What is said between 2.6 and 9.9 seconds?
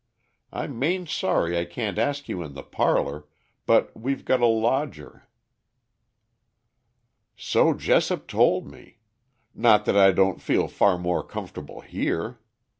parlor, but we've got a lodger." "So Jessop told me. Not